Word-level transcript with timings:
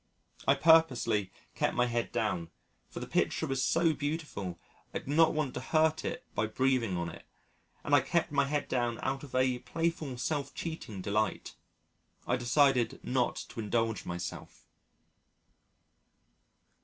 I 0.47 0.55
purposely 0.55 1.31
kept 1.53 1.75
my 1.75 1.85
head 1.85 2.11
down, 2.11 2.49
for 2.89 2.99
the 2.99 3.05
picture 3.05 3.45
was 3.45 3.63
so 3.63 3.93
beautiful 3.93 4.57
I 4.95 4.97
did 4.97 5.07
not 5.07 5.35
want 5.35 5.53
to 5.53 5.59
hurt 5.59 6.03
it 6.03 6.25
by 6.33 6.47
breathing 6.47 6.97
on 6.97 7.07
it, 7.07 7.23
and 7.83 7.93
I 7.93 8.01
kept 8.01 8.31
my 8.31 8.45
head 8.45 8.67
down 8.67 8.97
out 9.03 9.23
of 9.23 9.35
a 9.35 9.59
playful 9.59 10.17
self 10.17 10.55
cheating 10.55 11.03
delight; 11.03 11.53
I 12.25 12.35
decided 12.35 12.99
not 13.03 13.35
to 13.49 13.59
indulge 13.59 14.03
myself. 14.03 14.65